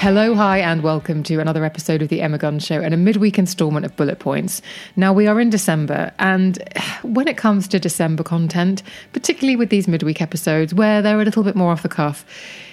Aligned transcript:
Hello, 0.00 0.34
hi, 0.34 0.60
and 0.60 0.82
welcome 0.82 1.22
to 1.24 1.40
another 1.40 1.62
episode 1.62 2.00
of 2.00 2.08
The 2.08 2.22
Emma 2.22 2.38
Guns 2.38 2.64
Show 2.64 2.80
and 2.80 2.94
a 2.94 2.96
midweek 2.96 3.38
installment 3.38 3.84
of 3.84 3.94
Bullet 3.96 4.18
Points. 4.18 4.62
Now, 4.96 5.12
we 5.12 5.26
are 5.26 5.38
in 5.38 5.50
December, 5.50 6.10
and 6.18 6.58
when 7.02 7.28
it 7.28 7.36
comes 7.36 7.68
to 7.68 7.78
December 7.78 8.22
content, 8.22 8.82
particularly 9.12 9.56
with 9.56 9.68
these 9.68 9.86
midweek 9.86 10.22
episodes 10.22 10.72
where 10.72 11.02
they're 11.02 11.20
a 11.20 11.24
little 11.26 11.42
bit 11.42 11.54
more 11.54 11.70
off 11.70 11.82
the 11.82 11.90
cuff, 11.90 12.24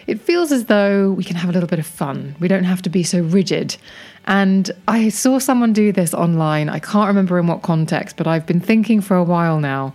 it 0.07 0.21
feels 0.21 0.53
as 0.53 0.67
though 0.67 1.11
we 1.11 1.23
can 1.25 1.35
have 1.35 1.49
a 1.49 1.51
little 1.51 1.67
bit 1.67 1.79
of 1.79 1.85
fun. 1.85 2.33
We 2.39 2.47
don't 2.47 2.63
have 2.63 2.81
to 2.83 2.89
be 2.89 3.03
so 3.03 3.19
rigid. 3.19 3.75
And 4.23 4.71
I 4.87 5.09
saw 5.09 5.37
someone 5.37 5.73
do 5.73 5.91
this 5.91 6.13
online. 6.13 6.69
I 6.69 6.79
can't 6.79 7.09
remember 7.09 7.37
in 7.39 7.47
what 7.47 7.61
context, 7.61 8.15
but 8.15 8.27
I've 8.27 8.45
been 8.45 8.61
thinking 8.61 9.01
for 9.01 9.17
a 9.17 9.23
while 9.25 9.59
now. 9.59 9.93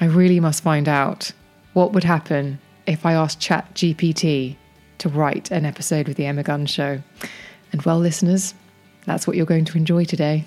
I 0.00 0.06
really 0.06 0.40
must 0.40 0.62
find 0.62 0.88
out 0.88 1.32
what 1.74 1.92
would 1.92 2.04
happen 2.04 2.60
if 2.86 3.04
I 3.04 3.12
asked 3.12 3.40
ChatGPT 3.40 4.56
to 5.00 5.08
write 5.08 5.50
an 5.50 5.64
episode 5.64 6.08
with 6.08 6.16
The 6.16 6.26
Emma 6.26 6.42
Guns 6.42 6.70
Show. 6.70 7.02
And 7.72 7.82
well, 7.82 7.98
listeners, 7.98 8.54
that's 9.06 9.26
what 9.26 9.36
you're 9.36 9.46
going 9.46 9.64
to 9.66 9.76
enjoy 9.76 10.04
today. 10.04 10.44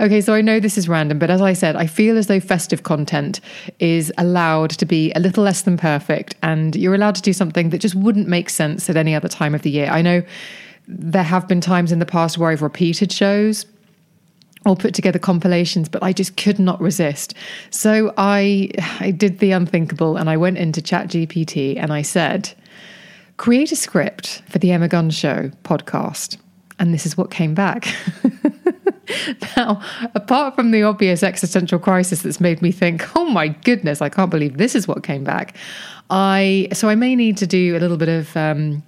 Okay, 0.00 0.20
so 0.20 0.32
I 0.32 0.42
know 0.42 0.60
this 0.60 0.78
is 0.78 0.88
random, 0.88 1.18
but 1.18 1.30
as 1.30 1.40
I 1.40 1.54
said, 1.54 1.74
I 1.74 1.88
feel 1.88 2.16
as 2.16 2.28
though 2.28 2.38
festive 2.38 2.84
content 2.84 3.40
is 3.80 4.12
allowed 4.16 4.70
to 4.70 4.86
be 4.86 5.10
a 5.14 5.20
little 5.20 5.42
less 5.42 5.62
than 5.62 5.76
perfect, 5.76 6.36
and 6.42 6.76
you're 6.76 6.94
allowed 6.94 7.16
to 7.16 7.22
do 7.22 7.32
something 7.32 7.70
that 7.70 7.78
just 7.78 7.96
wouldn't 7.96 8.28
make 8.28 8.48
sense 8.48 8.88
at 8.88 8.96
any 8.96 9.14
other 9.14 9.28
time 9.28 9.56
of 9.56 9.62
the 9.62 9.70
year. 9.70 9.88
I 9.90 10.02
know 10.02 10.22
there 10.86 11.24
have 11.24 11.48
been 11.48 11.60
times 11.60 11.90
in 11.90 11.98
the 11.98 12.06
past 12.06 12.38
where 12.38 12.50
I've 12.50 12.62
repeated 12.62 13.10
shows 13.10 13.66
or 14.68 14.76
put 14.76 14.94
together 14.94 15.18
compilations, 15.18 15.88
but 15.88 16.02
I 16.02 16.12
just 16.12 16.36
could 16.36 16.58
not 16.58 16.80
resist. 16.80 17.34
So 17.70 18.12
I 18.18 18.70
I 19.00 19.10
did 19.10 19.38
the 19.38 19.52
unthinkable 19.52 20.16
and 20.16 20.28
I 20.28 20.36
went 20.36 20.58
into 20.58 20.82
ChatGPT 20.82 21.76
and 21.76 21.92
I 21.92 22.02
said, 22.02 22.52
create 23.38 23.72
a 23.72 23.76
script 23.76 24.42
for 24.48 24.58
the 24.58 24.70
Emma 24.70 24.88
Guns 24.88 25.14
Show 25.14 25.50
podcast. 25.64 26.36
And 26.78 26.94
this 26.94 27.06
is 27.06 27.16
what 27.16 27.30
came 27.30 27.54
back. 27.54 27.88
now, 29.56 29.82
apart 30.14 30.54
from 30.54 30.70
the 30.70 30.82
obvious 30.82 31.22
existential 31.22 31.78
crisis 31.78 32.22
that's 32.22 32.40
made 32.40 32.62
me 32.62 32.70
think, 32.70 33.16
oh 33.16 33.24
my 33.24 33.48
goodness, 33.48 34.00
I 34.00 34.08
can't 34.08 34.30
believe 34.30 34.58
this 34.58 34.74
is 34.74 34.86
what 34.86 35.02
came 35.02 35.24
back. 35.24 35.56
I 36.10 36.68
so 36.72 36.88
I 36.88 36.94
may 36.94 37.16
need 37.16 37.38
to 37.38 37.46
do 37.46 37.76
a 37.76 37.80
little 37.80 37.96
bit 37.96 38.08
of 38.08 38.36
um, 38.36 38.82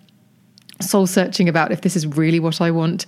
soul 0.81 1.07
searching 1.07 1.49
about 1.49 1.73
if 1.73 1.81
this 1.81 1.97
is 1.97 2.07
really 2.07 2.39
what 2.39 2.61
I 2.61 2.71
want 2.71 3.07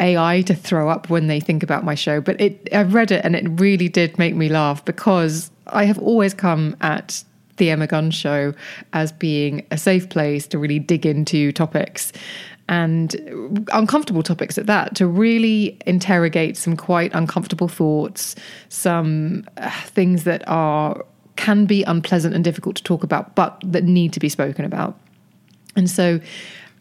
AI 0.00 0.42
to 0.42 0.54
throw 0.54 0.88
up 0.88 1.08
when 1.08 1.26
they 1.26 1.40
think 1.40 1.62
about 1.62 1.84
my 1.84 1.94
show. 1.94 2.20
But 2.20 2.40
it, 2.40 2.68
I've 2.72 2.94
read 2.94 3.10
it 3.10 3.24
and 3.24 3.36
it 3.36 3.44
really 3.60 3.88
did 3.88 4.18
make 4.18 4.34
me 4.34 4.48
laugh 4.48 4.84
because 4.84 5.50
I 5.68 5.84
have 5.84 5.98
always 5.98 6.34
come 6.34 6.76
at 6.80 7.22
the 7.56 7.70
Emma 7.70 7.86
Guns 7.86 8.14
show 8.14 8.52
as 8.92 9.12
being 9.12 9.64
a 9.70 9.78
safe 9.78 10.08
place 10.08 10.46
to 10.48 10.58
really 10.58 10.78
dig 10.78 11.06
into 11.06 11.52
topics 11.52 12.12
and 12.68 13.14
uncomfortable 13.72 14.22
topics 14.22 14.56
at 14.56 14.66
that, 14.66 14.96
to 14.96 15.06
really 15.06 15.76
interrogate 15.86 16.56
some 16.56 16.76
quite 16.76 17.14
uncomfortable 17.14 17.68
thoughts, 17.68 18.34
some 18.70 19.44
uh, 19.58 19.70
things 19.82 20.24
that 20.24 20.46
are 20.48 21.04
can 21.36 21.66
be 21.66 21.82
unpleasant 21.82 22.34
and 22.34 22.44
difficult 22.44 22.76
to 22.76 22.82
talk 22.82 23.02
about, 23.02 23.34
but 23.34 23.60
that 23.64 23.84
need 23.84 24.12
to 24.12 24.20
be 24.20 24.28
spoken 24.28 24.64
about. 24.64 24.98
And 25.76 25.90
so 25.90 26.20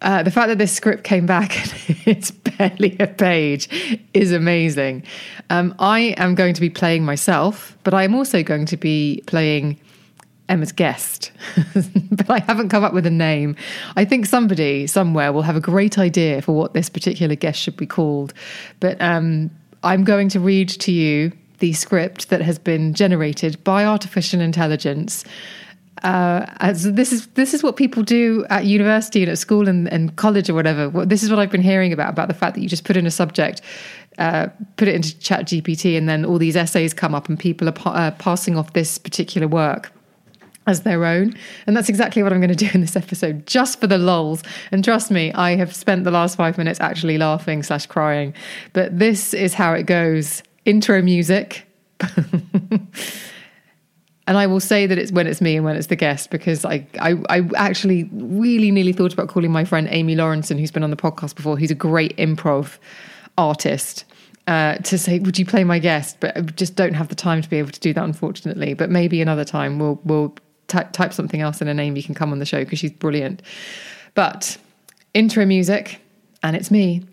uh, 0.02 0.22
the 0.24 0.32
fact 0.32 0.48
that 0.50 0.58
this 0.58 0.72
script 0.72 1.04
came 1.04 1.26
back 1.26 1.58
it's 2.06 2.32
a 2.60 3.08
page 3.08 3.70
is 4.14 4.32
amazing. 4.32 5.04
Um, 5.50 5.76
I 5.80 6.16
am 6.18 6.36
going 6.36 6.54
to 6.54 6.62
be 6.62 6.70
playing 6.70 7.04
myself, 7.04 7.78
but 7.84 7.94
I 7.94 8.04
am 8.04 8.16
also 8.16 8.44
going 8.44 8.66
to 8.68 8.78
be 8.78 9.24
playing 9.28 9.80
Emma's 10.50 10.72
guest. 10.72 11.32
but 12.12 12.30
I 12.30 12.40
haven't 12.40 12.70
come 12.70 12.84
up 12.84 12.94
with 12.94 13.06
a 13.06 13.12
name. 13.12 13.56
I 13.96 14.06
think 14.06 14.26
somebody 14.26 14.88
somewhere 14.88 15.32
will 15.32 15.42
have 15.42 15.56
a 15.56 15.62
great 15.62 15.98
idea 15.98 16.42
for 16.42 16.54
what 16.54 16.74
this 16.74 16.90
particular 16.90 17.36
guest 17.36 17.60
should 17.60 17.78
be 17.78 17.88
called. 17.88 18.34
But 18.80 19.02
um, 19.02 19.50
I'm 19.84 20.04
going 20.04 20.30
to 20.30 20.40
read 20.40 20.70
to 20.70 20.92
you 20.92 21.32
the 21.60 21.74
script 21.74 22.30
that 22.30 22.42
has 22.42 22.60
been 22.60 22.94
generated 22.94 23.64
by 23.64 23.86
artificial 23.86 24.42
intelligence 24.42 25.24
uh, 26.02 26.74
this 26.74 27.14
is 27.14 27.28
this 27.28 27.54
is 27.54 27.62
what 27.62 27.76
people 27.76 28.04
do 28.04 28.46
at 28.50 28.66
university 28.66 29.22
and 29.22 29.32
at 29.32 29.38
school 29.38 29.68
and, 29.68 29.92
and 29.92 30.16
college 30.16 30.50
or 30.50 30.54
whatever. 30.54 31.06
This 31.06 31.24
is 31.24 31.30
what 31.30 31.40
I've 31.40 31.52
been 31.52 31.62
hearing 31.62 31.94
about 31.94 32.10
about 32.10 32.28
the 32.28 32.34
fact 32.34 32.56
that 32.56 32.62
you 32.62 32.68
just 32.68 32.84
put 32.84 32.98
in 32.98 33.06
a 33.06 33.12
subject, 33.12 33.62
uh, 34.18 34.48
put 34.78 34.88
it 34.88 34.96
into 34.96 35.18
Chat 35.20 35.46
GPT, 35.46 35.98
and 35.98 36.10
then 36.10 36.26
all 36.26 36.38
these 36.38 36.56
essays 36.56 36.94
come 36.94 37.14
up, 37.14 37.30
and 37.30 37.38
people 37.38 37.70
are 37.70 37.74
pa- 37.74 37.92
uh, 37.92 38.12
passing 38.12 38.58
off 38.58 38.74
this 38.74 38.98
particular 38.98 39.48
work 39.48 39.92
as 40.66 40.82
their 40.82 41.06
own. 41.06 41.36
And 41.68 41.76
that's 41.76 41.90
exactly 41.90 42.24
what 42.24 42.34
I'm 42.34 42.40
going 42.40 42.50
to 42.50 42.56
do 42.56 42.70
in 42.74 42.82
this 42.82 42.96
episode, 42.96 43.46
just 43.46 43.80
for 43.80 43.88
the 43.88 43.98
lulls. 43.98 44.44
And 44.72 44.84
trust 44.84 45.12
me, 45.12 45.32
I 45.34 45.56
have 45.56 45.76
spent 45.76 46.06
the 46.06 46.12
last 46.12 46.38
five 46.38 46.58
minutes 46.58 46.80
actually 46.80 47.18
laughing 47.18 47.64
slash 47.64 47.86
crying. 47.86 48.34
But 48.72 48.98
this 48.98 49.34
is 49.34 49.54
how 49.54 49.74
it 49.74 49.84
goes. 49.84 50.42
Intro 50.66 51.02
music. 51.02 51.68
and 54.26 54.38
I 54.38 54.48
will 54.48 54.60
say 54.60 54.88
that 54.88 54.98
it's 54.98 55.12
when 55.12 55.28
it's 55.28 55.42
me 55.42 55.56
and 55.58 55.66
when 55.66 55.76
it's 55.76 55.88
the 55.88 55.96
guest 55.96 56.30
because 56.30 56.64
I, 56.64 56.88
I, 57.00 57.16
I 57.30 57.50
actually 57.56 58.10
really 58.14 58.72
nearly 58.72 58.94
thought 58.94 59.12
about 59.12 59.28
calling 59.28 59.52
my 59.52 59.66
friend 59.66 59.88
Amy 59.92 60.16
Lawrenson, 60.16 60.60
who's 60.60 60.72
been 60.72 60.84
on 60.84 60.92
the 60.92 60.96
podcast 60.96 61.36
before, 61.36 61.58
who's 61.58 61.72
a 61.72 61.76
great 61.76 62.16
improv 62.18 62.78
artist, 63.38 64.06
uh, 64.48 64.76
to 64.76 64.98
say, 64.98 65.20
"Would 65.20 65.38
you 65.38 65.46
play 65.46 65.64
my 65.64 65.80
guest?" 65.80 66.18
But 66.20 66.38
I 66.38 66.42
just 66.42 66.76
don't 66.76 66.94
have 66.94 67.10
the 67.10 67.16
time 67.16 67.42
to 67.42 67.50
be 67.50 67.58
able 67.58 67.72
to 67.72 67.80
do 67.80 67.94
that, 67.94 68.04
unfortunately. 68.04 68.74
But 68.74 68.90
maybe 68.90 69.22
another 69.22 69.46
time 69.46 69.80
we'll 69.80 70.00
we'll 70.06 70.36
t- 70.68 70.80
type 70.94 71.14
something 71.14 71.42
else 71.42 71.62
in 71.62 71.68
a 71.68 71.74
name. 71.74 71.98
You 71.98 72.04
can 72.04 72.16
come 72.16 72.32
on 72.32 72.40
the 72.40 72.46
show 72.46 72.64
because 72.64 72.80
she's 72.80 72.92
brilliant. 72.92 73.42
But 74.14 74.58
intro 75.14 75.46
music, 75.46 76.00
and 76.44 76.56
it's 76.56 76.72
me. 76.72 77.04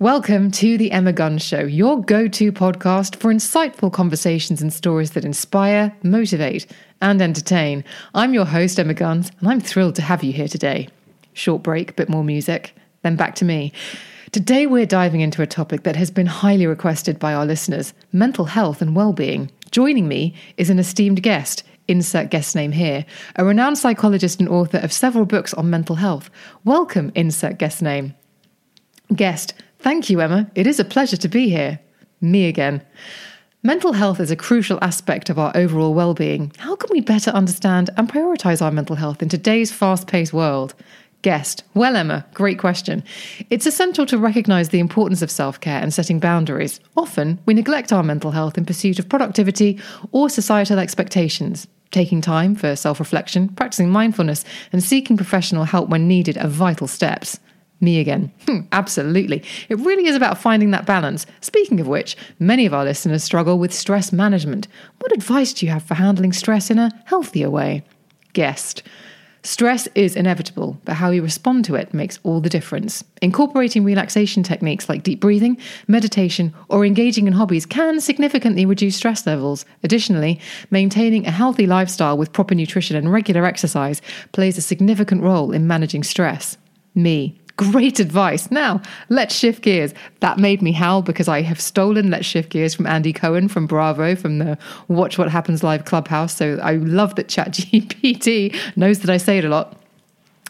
Welcome 0.00 0.50
to 0.50 0.76
the 0.76 0.90
Emma 0.90 1.12
Guns 1.12 1.44
Show, 1.44 1.60
your 1.60 2.02
go 2.02 2.26
to 2.26 2.50
podcast 2.50 3.14
for 3.14 3.32
insightful 3.32 3.92
conversations 3.92 4.60
and 4.60 4.72
stories 4.72 5.12
that 5.12 5.24
inspire, 5.24 5.96
motivate, 6.02 6.66
and 7.00 7.22
entertain. 7.22 7.84
I'm 8.12 8.34
your 8.34 8.44
host, 8.44 8.80
Emma 8.80 8.94
Guns, 8.94 9.30
and 9.38 9.48
I'm 9.48 9.60
thrilled 9.60 9.94
to 9.94 10.02
have 10.02 10.24
you 10.24 10.32
here 10.32 10.48
today. 10.48 10.88
Short 11.32 11.62
break, 11.62 11.94
bit 11.94 12.08
more 12.08 12.24
music, 12.24 12.74
then 13.02 13.14
back 13.14 13.36
to 13.36 13.44
me. 13.44 13.72
Today, 14.32 14.66
we're 14.66 14.84
diving 14.84 15.20
into 15.20 15.42
a 15.42 15.46
topic 15.46 15.84
that 15.84 15.94
has 15.94 16.10
been 16.10 16.26
highly 16.26 16.66
requested 16.66 17.20
by 17.20 17.32
our 17.32 17.46
listeners 17.46 17.94
mental 18.10 18.46
health 18.46 18.82
and 18.82 18.96
well 18.96 19.12
being. 19.12 19.48
Joining 19.70 20.08
me 20.08 20.34
is 20.56 20.70
an 20.70 20.80
esteemed 20.80 21.22
guest, 21.22 21.62
insert 21.86 22.30
guest 22.30 22.56
name 22.56 22.72
here, 22.72 23.06
a 23.36 23.44
renowned 23.44 23.78
psychologist 23.78 24.40
and 24.40 24.48
author 24.48 24.78
of 24.78 24.92
several 24.92 25.24
books 25.24 25.54
on 25.54 25.70
mental 25.70 25.94
health. 25.94 26.30
Welcome, 26.64 27.12
insert 27.14 27.58
guest 27.58 27.80
name. 27.80 28.16
Guest, 29.14 29.54
Thank 29.84 30.08
you, 30.08 30.18
Emma. 30.22 30.50
It 30.54 30.66
is 30.66 30.80
a 30.80 30.84
pleasure 30.84 31.18
to 31.18 31.28
be 31.28 31.50
here. 31.50 31.78
Me 32.22 32.48
again. 32.48 32.80
Mental 33.62 33.92
health 33.92 34.18
is 34.18 34.30
a 34.30 34.34
crucial 34.34 34.78
aspect 34.80 35.28
of 35.28 35.38
our 35.38 35.52
overall 35.54 35.92
well-being. 35.92 36.52
How 36.56 36.74
can 36.74 36.88
we 36.90 37.02
better 37.02 37.30
understand 37.32 37.90
and 37.98 38.08
prioritize 38.08 38.62
our 38.62 38.70
mental 38.70 38.96
health 38.96 39.20
in 39.20 39.28
today's 39.28 39.70
fast-paced 39.70 40.32
world? 40.32 40.74
Guest. 41.20 41.64
Well, 41.74 41.96
Emma, 41.96 42.24
great 42.32 42.58
question. 42.58 43.04
It's 43.50 43.66
essential 43.66 44.06
to 44.06 44.16
recognize 44.16 44.70
the 44.70 44.80
importance 44.80 45.20
of 45.20 45.30
self 45.30 45.60
care 45.60 45.82
and 45.82 45.92
setting 45.92 46.18
boundaries. 46.18 46.80
Often, 46.96 47.40
we 47.44 47.52
neglect 47.52 47.92
our 47.92 48.02
mental 48.02 48.30
health 48.30 48.56
in 48.56 48.64
pursuit 48.64 48.98
of 48.98 49.10
productivity 49.10 49.78
or 50.12 50.30
societal 50.30 50.78
expectations. 50.78 51.66
Taking 51.90 52.22
time 52.22 52.54
for 52.54 52.74
self 52.74 52.98
reflection, 53.00 53.50
practicing 53.50 53.90
mindfulness, 53.90 54.46
and 54.72 54.82
seeking 54.82 55.18
professional 55.18 55.64
help 55.64 55.90
when 55.90 56.08
needed 56.08 56.38
are 56.38 56.48
vital 56.48 56.88
steps. 56.88 57.38
Me 57.80 58.00
again. 58.00 58.30
Hmm, 58.44 58.60
absolutely. 58.72 59.42
It 59.70 59.78
really 59.78 60.06
is 60.06 60.16
about 60.16 60.36
finding 60.38 60.70
that 60.70 60.84
balance. 60.84 61.24
Speaking 61.40 61.80
of 61.80 61.88
which, 61.88 62.14
many 62.38 62.66
of 62.66 62.74
our 62.74 62.84
listeners 62.84 63.24
struggle 63.24 63.58
with 63.58 63.72
stress 63.72 64.12
management. 64.12 64.68
What 64.98 65.12
advice 65.12 65.54
do 65.54 65.64
you 65.64 65.72
have 65.72 65.82
for 65.82 65.94
handling 65.94 66.34
stress 66.34 66.70
in 66.70 66.78
a 66.78 66.90
healthier 67.06 67.48
way? 67.48 67.82
Guest. 68.34 68.82
Stress 69.42 69.86
is 69.94 70.16
inevitable, 70.16 70.80
but 70.86 70.94
how 70.94 71.10
you 71.10 71.22
respond 71.22 71.66
to 71.66 71.74
it 71.74 71.92
makes 71.92 72.18
all 72.22 72.40
the 72.40 72.48
difference. 72.48 73.04
Incorporating 73.20 73.84
relaxation 73.84 74.42
techniques 74.42 74.88
like 74.88 75.02
deep 75.02 75.20
breathing, 75.20 75.58
meditation, 75.86 76.54
or 76.70 76.84
engaging 76.86 77.26
in 77.26 77.34
hobbies 77.34 77.66
can 77.66 78.00
significantly 78.00 78.64
reduce 78.64 78.96
stress 78.96 79.26
levels. 79.26 79.66
Additionally, 79.82 80.40
maintaining 80.70 81.26
a 81.26 81.30
healthy 81.30 81.66
lifestyle 81.66 82.16
with 82.16 82.32
proper 82.32 82.54
nutrition 82.54 82.96
and 82.96 83.12
regular 83.12 83.44
exercise 83.44 84.00
plays 84.32 84.56
a 84.56 84.62
significant 84.62 85.22
role 85.22 85.52
in 85.52 85.66
managing 85.66 86.02
stress. 86.02 86.56
Me. 86.94 87.38
Great 87.56 88.00
advice. 88.00 88.50
Now, 88.50 88.82
let's 89.10 89.34
shift 89.34 89.62
gears. 89.62 89.94
That 90.20 90.38
made 90.38 90.60
me 90.60 90.72
howl 90.72 91.02
because 91.02 91.28
I 91.28 91.42
have 91.42 91.60
stolen 91.60 92.10
Let's 92.10 92.26
Shift 92.26 92.50
Gears 92.50 92.74
from 92.74 92.86
Andy 92.86 93.12
Cohen 93.12 93.46
from 93.46 93.68
Bravo 93.68 94.16
from 94.16 94.38
the 94.38 94.58
Watch 94.88 95.18
What 95.18 95.30
Happens 95.30 95.62
Live 95.62 95.84
Clubhouse. 95.84 96.34
So 96.34 96.58
I 96.62 96.72
love 96.72 97.14
that 97.14 97.28
ChatGPT 97.28 98.56
knows 98.74 99.00
that 99.00 99.10
I 99.10 99.18
say 99.18 99.38
it 99.38 99.44
a 99.44 99.48
lot. 99.48 99.76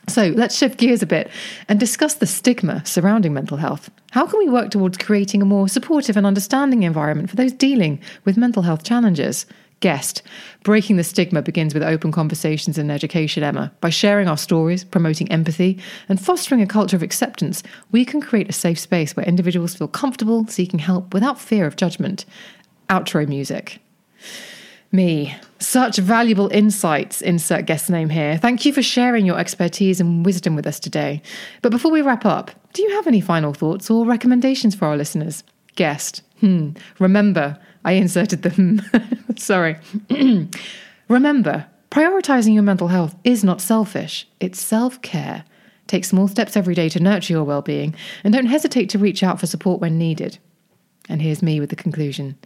So 0.09 0.29
let's 0.29 0.57
shift 0.57 0.79
gears 0.79 1.03
a 1.03 1.07
bit 1.07 1.31
and 1.69 1.81
discuss 1.81 2.15
the 2.15 2.27
stigma 2.27 2.85
surrounding 2.85 3.33
mental 3.33 3.57
health. 3.57 3.91
How 4.11 4.27
can 4.27 4.39
we 4.39 4.49
work 4.49 4.71
towards 4.71 4.99
creating 4.99 5.43
a 5.43 5.47
more 5.47 5.69
supportive 5.69 6.17
and 6.17 6.27
understanding 6.27 6.83
environment 6.83 7.31
for 7.31 7.37
those 7.37 7.53
dealing 7.53 8.01
with 8.25 8.37
mental 8.37 8.63
health 8.63 8.83
challenges? 8.83 9.47
Guest. 9.85 10.23
Breaking 10.63 10.97
the 10.97 11.05
stigma 11.05 11.43
begins 11.43 11.75
with 11.75 11.83
open 11.83 12.11
conversations 12.11 12.79
and 12.79 12.91
education, 12.91 13.43
Emma. 13.43 13.71
By 13.83 13.91
sharing 13.91 14.29
our 14.29 14.39
stories, 14.39 14.83
promoting 14.83 15.31
empathy, 15.31 15.79
and 16.09 16.19
fostering 16.19 16.63
a 16.63 16.67
culture 16.67 16.97
of 16.97 17.03
acceptance, 17.03 17.63
we 17.93 18.07
can 18.07 18.23
create 18.23 18.49
a 18.49 18.55
safe 18.55 18.79
space 18.79 19.15
where 19.15 19.27
individuals 19.27 19.75
feel 19.75 19.87
comfortable 19.87 20.47
seeking 20.47 20.79
help 20.79 21.13
without 21.13 21.39
fear 21.39 21.67
of 21.67 21.77
judgment. 21.77 22.25
Outro 22.89 23.29
music. 23.29 23.79
Me. 24.91 25.37
Such 25.59 25.99
valuable 25.99 26.49
insights, 26.49 27.21
insert 27.21 27.67
guest 27.67 27.91
name 27.91 28.09
here. 28.09 28.39
Thank 28.39 28.65
you 28.65 28.73
for 28.73 28.83
sharing 28.83 29.27
your 29.27 29.39
expertise 29.39 30.01
and 30.01 30.25
wisdom 30.25 30.57
with 30.57 30.67
us 30.67 30.81
today. 30.81 31.21
But 31.61 31.73
before 31.73 31.93
we 31.93 32.01
wrap 32.01 32.25
up, 32.25 32.53
do 32.73 32.81
you 32.81 32.91
have 32.93 33.07
any 33.07 33.21
final 33.21 33.53
thoughts 33.53 33.91
or 33.91 34.07
recommendations 34.07 34.75
for 34.75 34.87
our 34.87 34.97
listeners? 34.97 35.45
Guest. 35.77 36.23
Hmm. 36.41 36.71
Remember, 36.99 37.59
I 37.85 37.93
inserted 37.93 38.43
the 38.43 38.51
hmm. 38.51 38.79
Sorry. 39.37 39.77
Remember, 41.09 41.67
prioritizing 41.91 42.55
your 42.55 42.63
mental 42.63 42.89
health 42.89 43.15
is 43.25 43.45
not 43.45 43.61
selfish, 43.61 44.29
it's 44.41 44.61
self 44.61 45.01
care. 45.03 45.45
Take 45.87 46.05
small 46.05 46.29
steps 46.29 46.57
every 46.57 46.75
day 46.75 46.89
to 46.89 47.01
nurture 47.01 47.35
your 47.35 47.45
well 47.45 47.63
being 47.63 47.95
and 48.23 48.33
don't 48.33 48.47
hesitate 48.47 48.89
to 48.91 48.99
reach 48.99 49.23
out 49.23 49.39
for 49.39 49.47
support 49.47 49.81
when 49.81 49.99
needed. 49.99 50.39
And 51.09 51.21
here's 51.21 51.43
me 51.43 51.61
with 51.61 51.69
the 51.69 51.77
conclusion. 51.77 52.39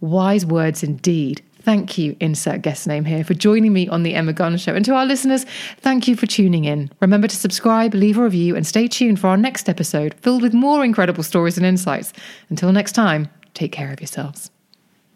Wise 0.00 0.46
words 0.46 0.82
indeed. 0.84 1.42
Thank 1.62 1.96
you, 1.96 2.14
insert 2.20 2.60
guest 2.60 2.86
name 2.86 3.06
here, 3.06 3.24
for 3.24 3.32
joining 3.32 3.72
me 3.72 3.88
on 3.88 4.02
the 4.02 4.14
Emma 4.14 4.34
Guns 4.34 4.60
Show. 4.60 4.74
And 4.74 4.84
to 4.84 4.94
our 4.94 5.06
listeners, 5.06 5.44
thank 5.78 6.06
you 6.06 6.14
for 6.14 6.26
tuning 6.26 6.66
in. 6.66 6.90
Remember 7.00 7.26
to 7.26 7.36
subscribe, 7.36 7.94
leave 7.94 8.18
a 8.18 8.22
review, 8.22 8.54
and 8.54 8.66
stay 8.66 8.86
tuned 8.86 9.18
for 9.18 9.28
our 9.28 9.38
next 9.38 9.68
episode 9.68 10.14
filled 10.20 10.42
with 10.42 10.52
more 10.52 10.84
incredible 10.84 11.22
stories 11.22 11.56
and 11.56 11.64
insights. 11.64 12.12
Until 12.50 12.70
next 12.70 12.92
time, 12.92 13.28
take 13.54 13.72
care 13.72 13.90
of 13.90 14.00
yourselves. 14.00 14.50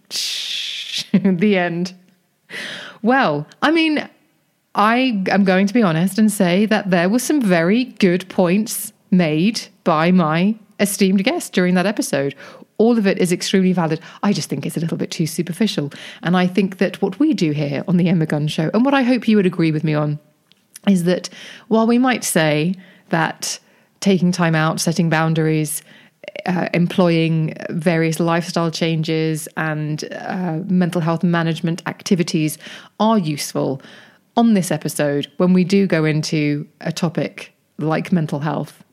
the 1.13 1.57
end. 1.57 1.95
Well, 3.03 3.47
I 3.63 3.71
mean, 3.71 4.09
I 4.75 5.23
am 5.29 5.45
going 5.45 5.67
to 5.67 5.75
be 5.75 5.83
honest 5.83 6.19
and 6.19 6.31
say 6.31 6.67
that 6.67 6.91
there 6.91 7.09
were 7.09 7.19
some 7.19 7.41
very 7.41 7.85
good 7.85 8.29
points 8.29 8.93
made 9.11 9.61
by 9.85 10.11
my 10.11 10.55
esteemed 10.81 11.25
guest 11.25 11.53
during 11.53 11.75
that 11.75 11.87
episode 11.87 12.35
all 12.79 12.97
of 12.97 13.07
it 13.07 13.19
is 13.19 13.33
extremely 13.33 13.73
valid. 13.73 14.01
I 14.23 14.33
just 14.33 14.49
think 14.49 14.65
it's 14.65 14.77
a 14.77 14.81
little 14.81 14.97
bit 14.97 15.11
too 15.11 15.27
superficial. 15.27 15.93
And 16.23 16.37
I 16.37 16.47
think 16.47 16.79
that 16.79 17.03
what 17.03 17.19
we 17.19 17.35
do 17.35 17.51
here 17.51 17.85
on 17.89 17.97
the 17.97 18.09
Emma 18.09 18.25
Guns 18.25 18.53
Show, 18.53 18.71
and 18.73 18.85
what 18.85 18.95
I 18.95 19.03
hope 19.03 19.29
you 19.29 19.37
would 19.37 19.47
agree 19.47 19.73
with 19.73 19.85
me 19.85 19.95
on, 19.95 20.19
is 20.89 21.05
that 21.05 21.29
while 21.67 21.87
we 21.87 21.99
might 21.99 22.23
say 22.23 22.75
that 23.09 23.59
taking 24.01 24.31
time 24.31 24.55
out, 24.55 24.81
setting 24.81 25.11
boundaries, 25.11 25.83
uh, 26.47 26.69
employing 26.75 27.55
various 27.71 28.21
lifestyle 28.21 28.71
changes 28.71 29.49
and 29.57 30.05
uh, 30.13 30.61
mental 30.67 31.01
health 31.01 31.23
management 31.23 31.83
activities 31.87 32.59
are 33.01 33.19
useful. 33.19 33.81
On 34.37 34.55
this 34.55 34.71
episode, 34.71 35.31
when 35.39 35.53
we 35.53 35.65
do 35.65 35.87
go 35.87 36.05
into 36.05 36.67
a 36.81 36.93
topic 36.93 37.53
like 37.79 38.13
mental 38.13 38.41
health, 38.41 38.85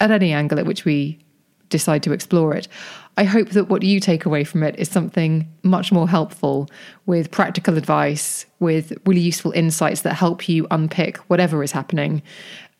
at 0.00 0.10
any 0.10 0.32
angle 0.32 0.58
at 0.58 0.66
which 0.66 0.84
we 0.84 1.18
decide 1.68 2.02
to 2.02 2.12
explore 2.12 2.54
it, 2.54 2.68
I 3.16 3.24
hope 3.24 3.50
that 3.50 3.68
what 3.68 3.82
you 3.82 4.00
take 4.00 4.24
away 4.26 4.44
from 4.44 4.62
it 4.62 4.74
is 4.78 4.90
something 4.90 5.48
much 5.62 5.92
more 5.92 6.08
helpful 6.08 6.68
with 7.06 7.30
practical 7.30 7.76
advice, 7.76 8.46
with 8.58 8.92
really 9.06 9.20
useful 9.20 9.52
insights 9.52 10.02
that 10.02 10.14
help 10.14 10.48
you 10.48 10.66
unpick 10.70 11.18
whatever 11.28 11.62
is 11.62 11.72
happening 11.72 12.22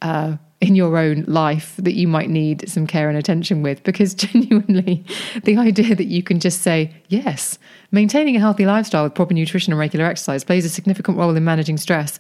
uh, 0.02 0.36
in 0.60 0.76
your 0.76 0.96
own 0.96 1.24
life 1.26 1.74
that 1.78 1.94
you 1.94 2.06
might 2.06 2.30
need 2.30 2.68
some 2.68 2.86
care 2.86 3.08
and 3.08 3.18
attention 3.18 3.62
with. 3.62 3.82
Because 3.82 4.14
genuinely, 4.14 5.04
the 5.42 5.56
idea 5.56 5.94
that 5.94 6.06
you 6.06 6.22
can 6.22 6.38
just 6.38 6.62
say, 6.62 6.94
yes, 7.08 7.58
maintaining 7.90 8.36
a 8.36 8.40
healthy 8.40 8.66
lifestyle 8.66 9.04
with 9.04 9.14
proper 9.14 9.34
nutrition 9.34 9.72
and 9.72 9.80
regular 9.80 10.04
exercise 10.04 10.44
plays 10.44 10.64
a 10.64 10.68
significant 10.68 11.18
role 11.18 11.34
in 11.34 11.44
managing 11.44 11.78
stress. 11.78 12.18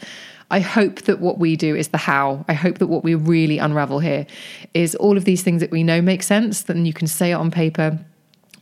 I 0.50 0.60
hope 0.60 1.02
that 1.02 1.20
what 1.20 1.38
we 1.38 1.56
do 1.56 1.76
is 1.76 1.88
the 1.88 1.98
how. 1.98 2.44
I 2.48 2.52
hope 2.52 2.78
that 2.78 2.88
what 2.88 3.04
we 3.04 3.14
really 3.14 3.58
unravel 3.58 4.00
here 4.00 4.26
is 4.74 4.94
all 4.96 5.16
of 5.16 5.24
these 5.24 5.42
things 5.42 5.60
that 5.60 5.70
we 5.70 5.82
know 5.82 6.02
make 6.02 6.22
sense, 6.22 6.64
then 6.64 6.84
you 6.84 6.92
can 6.92 7.06
say 7.06 7.30
it 7.30 7.34
on 7.34 7.50
paper. 7.50 7.98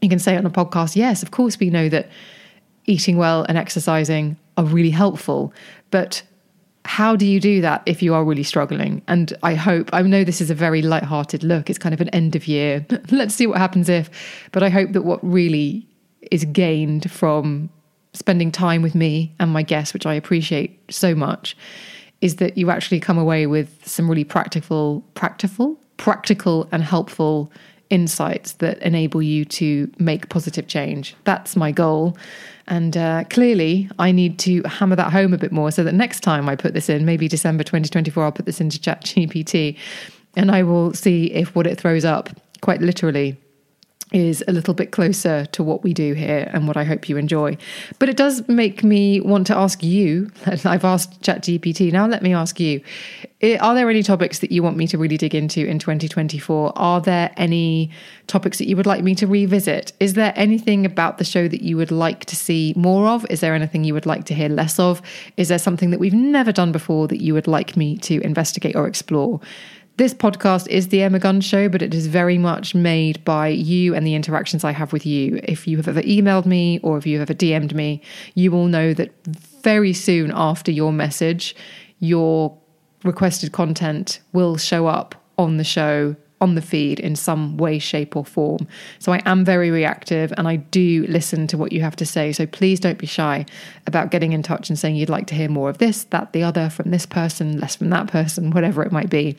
You 0.03 0.09
can 0.09 0.19
say 0.19 0.35
it 0.35 0.39
on 0.39 0.47
a 0.47 0.51
podcast. 0.51 0.95
Yes, 0.95 1.23
of 1.23 1.31
course, 1.31 1.59
we 1.59 1.71
know 1.71 1.89
that 1.89 2.09
eating 2.87 3.17
well 3.17 3.45
and 3.49 3.59
exercising 3.59 4.37
are 4.57 4.65
really 4.65 4.91
helpful. 4.91 5.53
But 5.91 6.23
how 6.91 7.15
do 7.15 7.25
you 7.25 7.39
do 7.39 7.61
that 7.61 7.85
if 7.87 8.03
you 8.03 8.15
are 8.15 8.25
really 8.25 8.43
struggling? 8.43 9.01
And 9.07 9.33
I 9.45 9.55
hope, 9.55 9.91
I 9.93 10.03
know 10.03 10.25
this 10.25 10.41
is 10.41 10.51
a 10.51 10.57
very 10.57 10.83
light-hearted 10.83 11.45
look. 11.45 11.71
It's 11.71 11.79
kind 11.79 11.95
of 11.95 12.01
an 12.01 12.09
end 12.09 12.35
of 12.35 12.49
year. 12.49 12.85
Let's 13.13 13.33
see 13.33 13.47
what 13.47 13.59
happens 13.59 13.89
if. 13.89 14.11
But 14.51 14.65
I 14.65 14.71
hope 14.71 14.91
that 14.95 15.03
what 15.03 15.21
really 15.23 15.87
is 16.33 16.45
gained 16.47 17.09
from 17.09 17.71
spending 18.13 18.51
time 18.51 18.83
with 18.83 18.97
me 18.97 19.33
and 19.39 19.53
my 19.53 19.63
guests, 19.63 19.95
which 19.95 20.05
I 20.05 20.15
appreciate 20.15 20.81
so 20.93 21.15
much, 21.15 21.57
is 22.23 22.37
that 22.37 22.59
you 22.59 22.71
actually 22.71 22.99
come 22.99 23.19
away 23.19 23.47
with 23.47 23.87
some 23.87 24.11
really 24.11 24.25
practical, 24.25 25.03
practical, 25.15 25.79
practical 25.97 26.69
and 26.73 26.83
helpful 26.83 27.53
insights 27.91 28.53
that 28.55 28.79
enable 28.79 29.21
you 29.21 29.45
to 29.45 29.91
make 29.99 30.29
positive 30.29 30.67
change. 30.67 31.15
That's 31.25 31.57
my 31.57 31.73
goal. 31.73 32.17
And 32.69 32.97
uh, 32.97 33.25
clearly, 33.31 33.91
I 33.99 34.13
need 34.13 34.39
to 34.41 34.63
hammer 34.63 34.97
that 34.97 35.13
home 35.13 35.35
a 35.35 35.39
bit 35.39 35.51
more 35.51 35.73
so 35.73 35.83
that 35.83 35.93
next 35.93 36.21
time 36.21 36.49
I 36.49 36.55
put 36.55 36.73
this 36.73 36.89
in, 36.89 37.05
maybe 37.05 37.27
December 37.27 37.65
2024, 37.65 38.25
I'll 38.25 38.33
put 38.33 38.47
this 38.47 38.61
into 38.61 38.79
ChatGPT 38.79 39.77
and 40.37 40.51
I 40.51 40.63
will 40.63 40.95
see 40.95 41.27
if 41.33 41.55
what 41.57 41.67
it 41.67 41.79
throws 41.79 42.05
up, 42.05 42.31
quite 42.61 42.81
literally, 42.81 43.37
is 44.13 44.43
a 44.49 44.53
little 44.53 44.75
bit 44.75 44.91
closer 44.91 45.47
to 45.47 45.63
what 45.63 45.83
we 45.83 45.95
do 45.95 46.15
here 46.15 46.51
and 46.53 46.67
what 46.67 46.77
I 46.77 46.85
hope 46.85 47.09
you 47.09 47.17
enjoy. 47.17 47.57
But 47.99 48.09
it 48.09 48.17
does 48.17 48.47
make 48.49 48.83
me 48.83 49.21
want 49.21 49.47
to 49.49 49.57
ask 49.57 49.83
you, 49.83 50.31
I've 50.47 50.85
asked 50.85 51.21
ChatGPT, 51.23 51.93
now 51.93 52.07
let 52.07 52.23
me 52.23 52.35
ask 52.35 52.59
you, 52.59 52.81
eh, 53.41 53.57
are 53.59 53.75
there 53.75 53.89
any 53.89 54.03
topics 54.03 54.41
that 54.41 54.51
you 54.51 54.63
want 54.63 54.77
me 54.77 54.87
to 54.89 54.99
really 54.99 55.17
dig 55.17 55.35
into 55.35 55.65
in 55.65 55.79
2024? 55.79 56.73
Are 56.77 57.01
there 57.01 57.33
any 57.37 57.91
topics 58.27 58.59
that 58.59 58.67
you 58.67 58.77
would 58.77 58.87
like 58.87 59.05
me 59.05 59.15
to 59.15 59.27
revisit? 59.27 59.93
Is 60.01 60.15
there 60.15 60.33
anything 60.35 60.85
about 60.85 61.19
the 61.19 61.25
show 61.25 61.47
that 61.47 61.63
you 61.63 61.77
would 61.77 61.93
like 61.93 62.25
to 62.27 62.37
see 62.37 62.75
more 62.77 63.07
of? 63.09 63.25
Is 63.31 63.41
there 63.41 63.55
anything 63.55 63.85
you 63.85 63.95
would 63.95 64.07
like 64.07 64.25
to 64.25 64.35
hear 64.35 64.49
less 64.49 64.79
of? 64.79 65.01
Is 65.37 65.49
there 65.49 65.59
something 65.59 65.91
that 65.91 66.01
we've 66.01 66.15
never 66.15 66.51
done 66.51 66.73
before 66.73 67.07
that 67.09 67.23
you 67.23 67.35
would 67.35 67.47
like 67.47 67.77
me 67.77 67.97
to 67.99 68.21
investigate 68.23 68.75
or 68.75 68.89
explore? 68.89 69.41
This 70.01 70.15
podcast 70.15 70.67
is 70.69 70.89
the 70.89 71.03
Emma 71.03 71.19
Guns 71.19 71.45
Show, 71.45 71.69
but 71.69 71.83
it 71.83 71.93
is 71.93 72.07
very 72.07 72.39
much 72.39 72.75
made 72.75 73.23
by 73.23 73.49
you 73.49 73.95
and 73.95 74.07
the 74.07 74.15
interactions 74.15 74.65
I 74.65 74.73
have 74.73 74.95
with 74.95 75.05
you. 75.05 75.39
If 75.45 75.69
you 75.69 75.77
have 75.77 75.89
ever 75.89 76.01
emailed 76.01 76.47
me 76.47 76.81
or 76.83 76.97
if 76.97 77.07
you 77.07 77.19
have 77.19 77.29
ever 77.29 77.37
DM'd 77.37 77.75
me, 77.75 78.01
you 78.35 78.51
will 78.51 78.65
know 78.65 78.95
that 78.95 79.13
very 79.27 79.93
soon 79.93 80.33
after 80.35 80.73
your 80.73 80.91
message, 80.91 81.55
your 81.99 82.57
requested 83.05 83.53
content 83.53 84.21
will 84.33 84.57
show 84.57 84.87
up 84.87 85.15
on 85.37 85.59
the 85.59 85.65
show 85.65 86.17
on 86.41 86.55
the 86.55 86.63
feed 86.63 86.99
in 86.99 87.15
some 87.15 87.59
way, 87.59 87.79
shape, 87.79 88.17
or 88.17 88.25
form. 88.25 88.67
So 89.01 89.13
I 89.13 89.21
am 89.27 89.45
very 89.45 89.71
reactive 89.71 90.33
and 90.39 90.49
I 90.49 90.57
do 90.57 91.05
listen 91.11 91.47
to 91.49 91.59
what 91.59 91.73
you 91.73 91.83
have 91.83 91.97
to 91.97 92.07
say. 92.07 92.33
So 92.33 92.47
please 92.47 92.81
don't 92.81 92.97
be 92.97 93.07
shy 93.07 93.45
about 93.87 94.11
getting 94.11 94.33
in 94.33 94.43
touch 94.43 94.71
and 94.71 94.79
saying 94.79 94.97
you'd 94.97 95.11
like 95.11 95.27
to 95.27 95.35
hear 95.35 95.51
more 95.51 95.69
of 95.69 95.77
this, 95.77 96.05
that, 96.05 96.33
the 96.33 96.43
other, 96.43 96.71
from 96.71 96.91
this 96.91 97.05
person, 97.05 97.61
less 97.61 97.77
from 97.77 97.91
that 97.91 98.07
person, 98.07 98.51
whatever 98.53 98.83
it 98.83 98.93
might 98.93 99.11
be. 99.11 99.37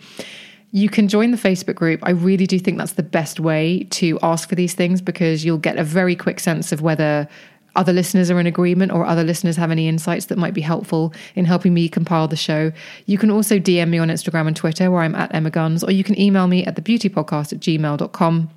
You 0.72 0.90
can 0.90 1.08
join 1.08 1.32
the 1.32 1.38
Facebook 1.38 1.75
group. 1.75 2.00
I 2.04 2.12
really 2.12 2.48
do 2.48 2.58
think 2.58 2.78
that's 2.78 2.94
the 2.94 3.04
best 3.04 3.40
way 3.40 3.88
to 3.92 4.18
ask 4.24 4.48
for 4.48 4.56
these 4.56 4.74
things 4.74 5.01
because 5.01 5.44
you'll 5.44 5.58
get 5.58 5.78
a 5.78 5.84
very 5.84 6.16
quick 6.16 6.40
sense 6.40 6.72
of 6.72 6.82
whether 6.82 7.28
other 7.75 7.94
listeners 7.94 8.30
are 8.30 8.40
in 8.40 8.48
agreement 8.48 8.92
or 8.92 9.06
other 9.06 9.24
listeners 9.24 9.56
have 9.56 9.72
any 9.72 9.88
insights 9.88 10.25
that 10.25 10.38
might 10.38 10.54
be 10.54 10.62
helpful 10.62 11.13
in 11.36 11.46
helping 11.46 11.74
me 11.74 11.88
compile 11.88 12.28
the 12.28 12.36
show. 12.36 12.72
You 13.06 13.18
can 13.18 13.32
also 13.32 13.60
DM 13.60 13.90
me 13.90 13.98
on 13.98 14.10
Instagram 14.10 14.48
and 14.48 14.56
Twitter 14.56 14.92
where 14.92 15.01
I'm 15.01 15.16
at 15.16 15.34
Emma 15.34 15.50
Guns, 15.50 15.84
or 15.84 15.92
you 15.92 16.04
can 16.04 16.20
email 16.20 16.48
me 16.48 16.66
at 16.66 16.75
thebeautypodcast 16.75 17.54
at 17.54 17.60
gmail.com. 17.60 18.50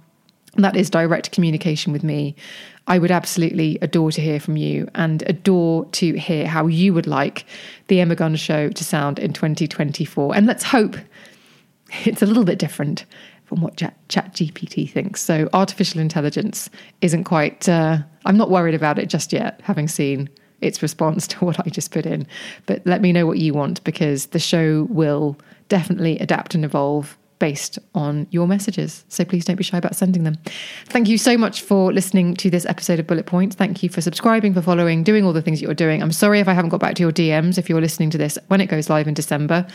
That 0.56 0.76
is 0.76 0.90
direct 0.90 1.32
communication 1.32 1.92
with 1.92 2.04
me. 2.04 2.36
I 2.86 2.98
would 2.98 3.10
absolutely 3.10 3.78
adore 3.82 4.12
to 4.12 4.20
hear 4.20 4.38
from 4.38 4.56
you 4.56 4.88
and 4.94 5.22
adore 5.26 5.86
to 5.86 6.12
hear 6.14 6.46
how 6.46 6.66
you 6.66 6.92
would 6.94 7.06
like 7.06 7.46
the 7.88 8.00
Emma 8.00 8.14
Guns 8.14 8.40
show 8.40 8.68
to 8.68 8.84
sound 8.84 9.18
in 9.18 9.32
2024. 9.32 10.36
And 10.36 10.46
let's 10.46 10.62
hope 10.62 10.96
it's 12.04 12.22
a 12.22 12.26
little 12.26 12.44
bit 12.44 12.58
different 12.58 13.04
from 13.44 13.60
what 13.60 13.76
Chat, 13.76 13.96
Chat 14.08 14.32
GPT 14.32 14.90
thinks. 14.90 15.20
So 15.20 15.48
artificial 15.52 16.00
intelligence 16.00 16.70
isn't 17.00 17.24
quite. 17.24 17.68
Uh, 17.68 17.98
I'm 18.24 18.36
not 18.36 18.50
worried 18.50 18.74
about 18.74 18.98
it 18.98 19.06
just 19.08 19.32
yet, 19.32 19.60
having 19.62 19.88
seen 19.88 20.28
its 20.60 20.82
response 20.82 21.26
to 21.28 21.44
what 21.44 21.60
I 21.60 21.70
just 21.70 21.90
put 21.90 22.06
in. 22.06 22.26
But 22.66 22.86
let 22.86 23.00
me 23.00 23.12
know 23.12 23.26
what 23.26 23.38
you 23.38 23.54
want 23.54 23.84
because 23.84 24.26
the 24.26 24.38
show 24.38 24.86
will 24.90 25.38
definitely 25.68 26.18
adapt 26.18 26.54
and 26.54 26.64
evolve 26.64 27.18
based 27.38 27.78
on 27.94 28.26
your 28.30 28.46
messages. 28.46 29.04
So 29.08 29.24
please 29.24 29.44
don't 29.44 29.56
be 29.56 29.64
shy 29.64 29.76
about 29.76 29.96
sending 29.96 30.24
them. 30.24 30.36
Thank 30.86 31.08
you 31.08 31.18
so 31.18 31.36
much 31.36 31.62
for 31.62 31.92
listening 31.92 32.34
to 32.36 32.48
this 32.48 32.64
episode 32.64 33.00
of 33.00 33.06
Bullet 33.06 33.26
Points. 33.26 33.56
Thank 33.56 33.82
you 33.82 33.88
for 33.88 34.00
subscribing, 34.00 34.54
for 34.54 34.62
following, 34.62 35.02
doing 35.02 35.24
all 35.24 35.32
the 35.32 35.42
things 35.42 35.60
you're 35.60 35.74
doing. 35.74 36.02
I'm 36.02 36.12
sorry 36.12 36.40
if 36.40 36.48
I 36.48 36.54
haven't 36.54 36.70
got 36.70 36.80
back 36.80 36.94
to 36.94 37.02
your 37.02 37.12
DMs 37.12 37.58
if 37.58 37.68
you're 37.68 37.80
listening 37.80 38.10
to 38.10 38.18
this 38.18 38.38
when 38.48 38.60
it 38.60 38.66
goes 38.66 38.88
live 38.88 39.08
in 39.08 39.14
December. 39.14 39.66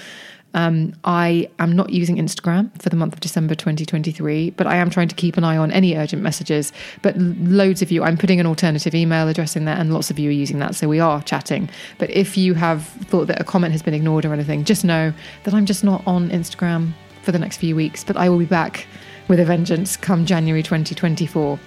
Um, 0.53 0.94
I 1.03 1.50
am 1.60 1.75
not 1.75 1.91
using 1.91 2.18
Instagram 2.18 2.70
for 2.82 2.89
the 2.89 2.96
month 2.96 3.13
of 3.13 3.20
December 3.20 3.56
2023, 3.56 4.51
but 4.51 4.68
I 4.68 4.77
am 4.77 4.89
trying 4.89 5.08
to 5.08 5.15
keep 5.15 5.38
an 5.38 5.44
eye 5.44 5.58
on 5.58 5.72
any 5.72 5.96
urgent 5.96 6.22
messages. 6.22 6.74
But 7.01 7.18
loads 7.18 7.82
of 7.82 7.91
you, 7.91 8.03
I'm 8.03 8.18
putting 8.18 8.39
an 8.39 8.46
alternative 8.46 8.96
email 8.96 9.27
address 9.27 9.56
in 9.56 9.65
there, 9.65 9.75
and 9.75 9.94
lots 9.94 10.10
of 10.10 10.18
you 10.18 10.29
are 10.29 10.34
using 10.34 10.60
that. 10.60 10.75
So 10.75 10.88
we 10.88 11.00
are 11.00 11.22
chatting. 11.22 11.70
But 11.98 12.10
if 12.10 12.38
you 12.38 12.53
have 12.56 12.86
thought 12.86 13.27
that 13.27 13.39
a 13.39 13.44
comment 13.44 13.74
has 13.74 13.84
been 13.84 13.94
ignored 13.94 14.25
or 14.25 14.34
anything, 14.34 14.63
just 14.63 14.84
know 14.84 15.13
that 15.44 15.53
I'm 15.53 15.65
just 15.65 15.84
not 15.84 16.01
on 16.08 16.29
Instagram 16.29 16.94
for 17.22 17.32
the 17.32 17.39
next 17.39 17.58
few 17.58 17.75
weeks. 17.75 18.03
But 18.03 18.18
I 18.18 18.29
will 18.29 18.39
be 18.39 18.46
back 18.46 18.88
with 19.27 19.39
a 19.39 19.46
vengeance 19.46 19.96
come 19.98 20.25
January 20.25 20.63
2024. 20.63 21.60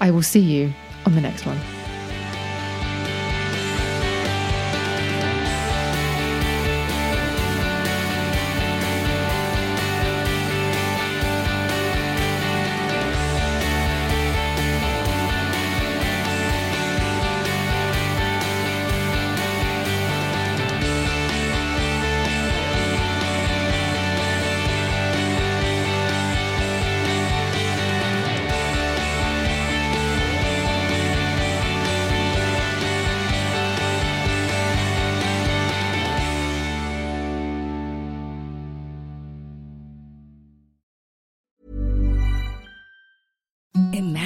I 0.00 0.10
will 0.10 0.22
see 0.22 0.40
you 0.40 0.72
on 1.06 1.14
the 1.14 1.20
next 1.20 1.46
one. 1.46 1.83